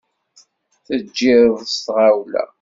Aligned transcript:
Tejjiḍ 0.85 1.55
s 1.73 1.75
tɣawla. 1.85 2.43